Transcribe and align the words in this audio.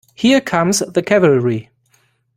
Here 0.15 0.41
comes 0.41 0.79
the 0.79 1.03
cavalry. 1.03 1.69